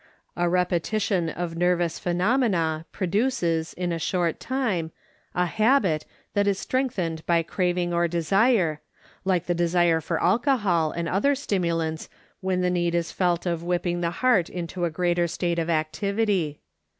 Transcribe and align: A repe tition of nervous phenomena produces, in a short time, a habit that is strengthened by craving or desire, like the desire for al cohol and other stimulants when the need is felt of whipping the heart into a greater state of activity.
A 0.35 0.45
repe 0.49 0.79
tition 0.81 1.31
of 1.31 1.55
nervous 1.55 1.99
phenomena 1.99 2.87
produces, 2.91 3.71
in 3.75 3.91
a 3.91 3.99
short 3.99 4.39
time, 4.39 4.91
a 5.35 5.45
habit 5.45 6.05
that 6.33 6.47
is 6.47 6.57
strengthened 6.57 7.23
by 7.27 7.43
craving 7.43 7.93
or 7.93 8.07
desire, 8.07 8.81
like 9.25 9.45
the 9.45 9.53
desire 9.53 10.01
for 10.01 10.19
al 10.19 10.39
cohol 10.39 10.89
and 10.91 11.07
other 11.07 11.35
stimulants 11.35 12.09
when 12.39 12.61
the 12.61 12.71
need 12.71 12.95
is 12.95 13.11
felt 13.11 13.45
of 13.45 13.61
whipping 13.61 14.01
the 14.01 14.09
heart 14.25 14.49
into 14.49 14.85
a 14.85 14.89
greater 14.89 15.27
state 15.27 15.59
of 15.59 15.69
activity. 15.69 16.61